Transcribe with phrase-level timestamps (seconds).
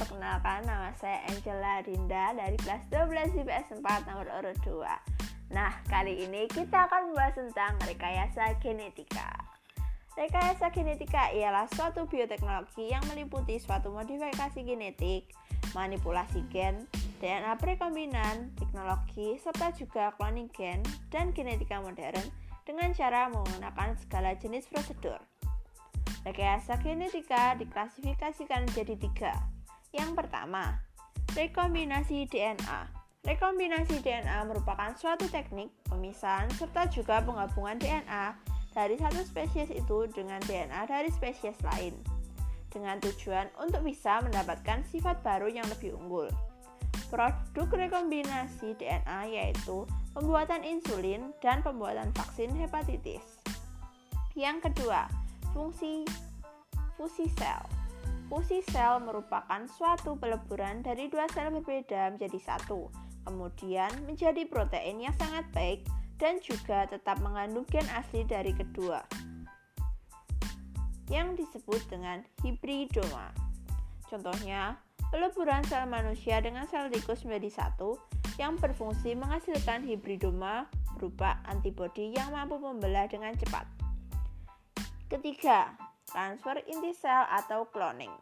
[0.00, 6.24] Perkenalkan, nama saya Angela Rinda dari kelas 12 IPS 4 nomor urut 2 Nah, kali
[6.24, 9.28] ini kita akan membahas tentang rekayasa genetika
[10.16, 15.36] Rekayasa genetika ialah suatu bioteknologi yang meliputi suatu modifikasi genetik,
[15.76, 16.88] manipulasi gen,
[17.20, 20.80] DNA prekombinan, teknologi, serta juga cloning gen
[21.12, 22.24] dan genetika modern
[22.64, 25.20] dengan cara menggunakan segala jenis prosedur.
[26.24, 29.59] Rekayasa genetika diklasifikasikan menjadi tiga.
[29.90, 30.78] Yang pertama,
[31.34, 32.80] rekombinasi DNA.
[33.20, 38.32] Rekombinasi DNA merupakan suatu teknik pemisahan serta juga penggabungan DNA
[38.72, 41.92] dari satu spesies itu dengan DNA dari spesies lain
[42.70, 46.30] dengan tujuan untuk bisa mendapatkan sifat baru yang lebih unggul.
[47.10, 49.84] Produk rekombinasi DNA yaitu
[50.14, 53.42] pembuatan insulin dan pembuatan vaksin hepatitis.
[54.38, 55.10] Yang kedua,
[55.50, 56.06] Fungsi
[56.94, 57.79] fusi sel
[58.30, 62.86] Fusi sel merupakan suatu peleburan dari dua sel berbeda menjadi satu,
[63.26, 65.82] kemudian menjadi protein yang sangat baik
[66.14, 69.02] dan juga tetap mengandung gen asli dari kedua,
[71.10, 73.34] yang disebut dengan hibridoma.
[74.06, 74.78] Contohnya,
[75.10, 77.98] peleburan sel manusia dengan sel tikus menjadi satu
[78.38, 83.66] yang berfungsi menghasilkan hibridoma berupa antibodi yang mampu membelah dengan cepat.
[85.10, 85.74] Ketiga,
[86.10, 88.12] transfer inti sel atau cloning.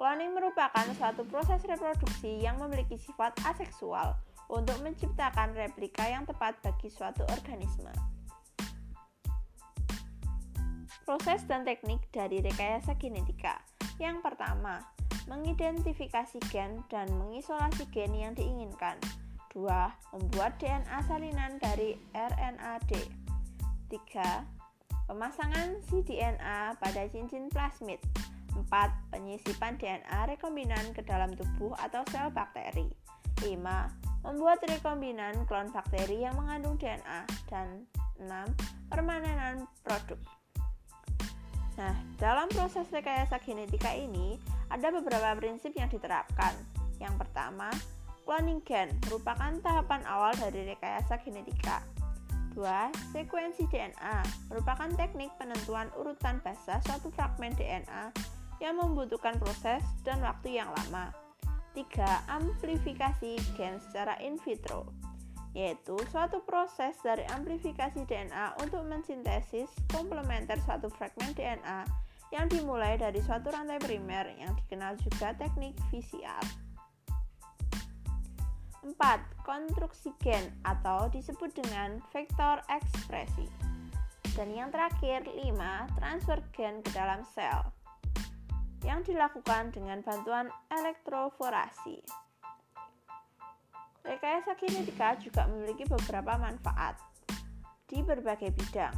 [0.00, 4.16] Cloning merupakan suatu proses reproduksi yang memiliki sifat aseksual
[4.48, 7.92] untuk menciptakan replika yang tepat bagi suatu organisme.
[11.04, 13.60] Proses dan teknik dari rekayasa genetika.
[13.96, 14.80] Yang pertama,
[15.28, 18.96] mengidentifikasi gen dan mengisolasi gen yang diinginkan.
[19.52, 22.92] Dua, membuat DNA salinan dari RNA-D.
[23.88, 24.44] Tiga,
[25.08, 27.96] Pemasangan cDNA pada cincin plasmid.
[28.52, 28.68] 4.
[29.08, 32.92] Penyisipan DNA rekombinan ke dalam tubuh atau sel bakteri.
[33.40, 33.56] 5.
[34.28, 37.88] Membuat rekombinan klon bakteri yang mengandung DNA dan
[38.20, 38.28] 6.
[38.92, 40.20] Permanenan produk.
[41.80, 44.36] Nah, dalam proses rekayasa genetika ini
[44.68, 46.52] ada beberapa prinsip yang diterapkan.
[47.00, 47.72] Yang pertama,
[48.28, 51.80] cloning gen merupakan tahapan awal dari rekayasa genetika.
[52.58, 53.14] 2.
[53.14, 58.10] Sekuensi DNA merupakan teknik penentuan urutan basa suatu fragmen DNA
[58.58, 61.14] yang membutuhkan proses dan waktu yang lama.
[61.78, 61.86] 3.
[62.26, 64.90] Amplifikasi gen secara in vitro
[65.56, 71.88] yaitu suatu proses dari amplifikasi DNA untuk mensintesis komplementer suatu fragmen DNA
[72.30, 76.67] yang dimulai dari suatu rantai primer yang dikenal juga teknik VCR.
[78.86, 78.94] 4.
[79.42, 83.46] Konstruksi gen atau disebut dengan vektor ekspresi.
[84.38, 85.98] Dan yang terakhir, 5.
[85.98, 87.78] Transfer gen ke dalam sel
[88.86, 91.98] yang dilakukan dengan bantuan elektroforasi.
[94.06, 96.96] Rekayasa genetika juga memiliki beberapa manfaat
[97.90, 98.94] di berbagai bidang.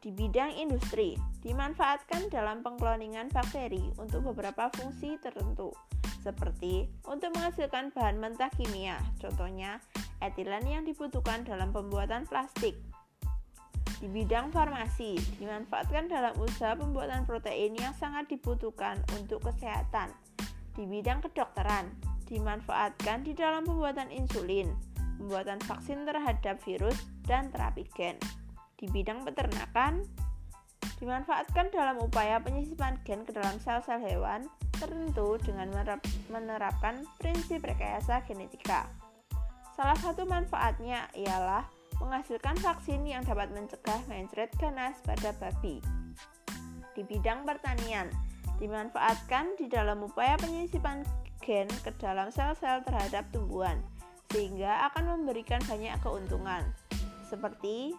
[0.00, 1.12] Di bidang industri,
[1.44, 5.76] dimanfaatkan dalam pengkloningan bakteri untuk beberapa fungsi tertentu,
[6.20, 9.80] seperti untuk menghasilkan bahan mentah kimia, contohnya
[10.20, 12.76] etilen yang dibutuhkan dalam pembuatan plastik.
[14.00, 20.08] Di bidang farmasi, dimanfaatkan dalam usaha pembuatan protein yang sangat dibutuhkan untuk kesehatan.
[20.72, 21.92] Di bidang kedokteran,
[22.24, 24.72] dimanfaatkan di dalam pembuatan insulin,
[25.20, 26.96] pembuatan vaksin terhadap virus,
[27.28, 28.16] dan terapi gen.
[28.80, 30.00] Di bidang peternakan,
[30.96, 34.48] dimanfaatkan dalam upaya penyisipan gen ke dalam sel-sel hewan
[34.80, 35.68] tertentu dengan
[36.32, 38.88] menerapkan prinsip rekayasa genetika.
[39.76, 41.68] Salah satu manfaatnya ialah
[42.00, 45.84] menghasilkan vaksin yang dapat mencegah mencret ganas pada babi.
[46.96, 48.08] Di bidang pertanian,
[48.56, 51.04] dimanfaatkan di dalam upaya penyisipan
[51.44, 53.80] gen ke dalam sel-sel terhadap tumbuhan,
[54.32, 56.64] sehingga akan memberikan banyak keuntungan,
[57.28, 57.96] seperti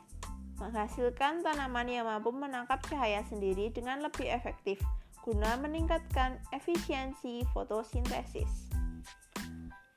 [0.62, 4.78] menghasilkan tanaman yang mampu menangkap cahaya sendiri dengan lebih efektif
[5.22, 8.74] guna meningkatkan efisiensi fotosintesis.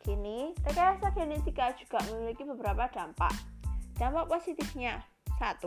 [0.04, 3.32] Kini, rekayasa genetika juga memiliki beberapa dampak.
[3.96, 5.00] Dampak positifnya
[5.40, 5.64] 1.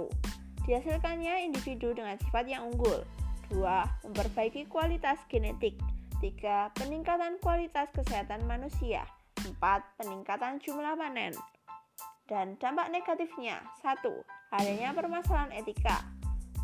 [0.69, 3.01] Dihasilkannya individu dengan sifat yang unggul
[3.50, 4.06] 2.
[4.06, 5.74] Memperbaiki kualitas genetik
[6.21, 6.77] 3.
[6.77, 9.10] Peningkatan kualitas kesehatan manusia
[9.42, 9.57] 4.
[9.98, 11.33] Peningkatan jumlah panen
[12.30, 14.06] Dan dampak negatifnya 1.
[14.53, 16.16] Adanya permasalahan etika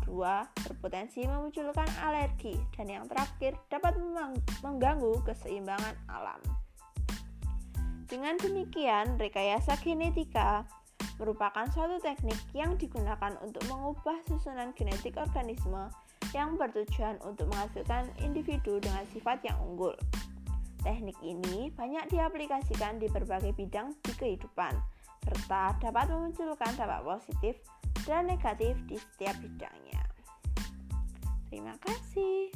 [0.06, 0.68] 2.
[0.68, 3.96] Berpotensi memunculkan alergi dan yang terakhir dapat
[4.62, 6.40] mengganggu keseimbangan alam.
[8.04, 10.68] Dengan demikian, rekayasa genetika
[11.16, 15.88] merupakan suatu teknik yang digunakan untuk mengubah susunan genetik organisme
[16.34, 19.94] yang bertujuan untuk menghasilkan individu dengan sifat yang unggul.
[20.82, 24.74] Teknik ini banyak diaplikasikan di berbagai bidang di kehidupan,
[25.24, 27.56] serta dapat memunculkan dampak positif
[28.04, 30.02] dan negatif di setiap bidangnya.
[31.48, 32.52] Terima kasih.